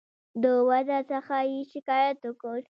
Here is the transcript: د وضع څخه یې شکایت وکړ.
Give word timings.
د 0.43 0.43
وضع 0.69 0.99
څخه 1.11 1.35
یې 1.51 1.61
شکایت 1.71 2.19
وکړ. 2.25 2.57